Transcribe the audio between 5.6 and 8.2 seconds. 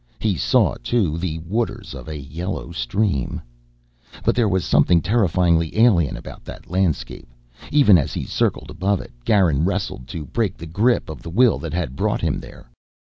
alien about that landscape. Even as